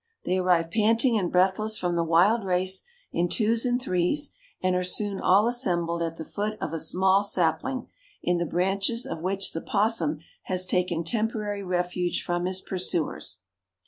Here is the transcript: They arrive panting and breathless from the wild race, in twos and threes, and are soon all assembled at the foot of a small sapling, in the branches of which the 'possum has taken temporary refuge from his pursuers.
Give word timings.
They 0.25 0.39
arrive 0.39 0.71
panting 0.71 1.15
and 1.15 1.31
breathless 1.31 1.77
from 1.77 1.95
the 1.95 2.03
wild 2.03 2.43
race, 2.43 2.81
in 3.11 3.29
twos 3.29 3.65
and 3.67 3.79
threes, 3.79 4.31
and 4.59 4.75
are 4.75 4.83
soon 4.83 5.19
all 5.19 5.45
assembled 5.45 6.01
at 6.01 6.17
the 6.17 6.25
foot 6.25 6.57
of 6.59 6.73
a 6.73 6.79
small 6.79 7.21
sapling, 7.21 7.87
in 8.23 8.37
the 8.37 8.47
branches 8.47 9.05
of 9.05 9.21
which 9.21 9.53
the 9.53 9.61
'possum 9.61 10.21
has 10.45 10.65
taken 10.65 11.03
temporary 11.03 11.61
refuge 11.61 12.23
from 12.23 12.45
his 12.45 12.61
pursuers. 12.61 13.41